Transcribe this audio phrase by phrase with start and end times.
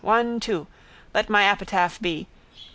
[0.03, 0.65] One, two.
[1.13, 2.25] _Let my epitaph be.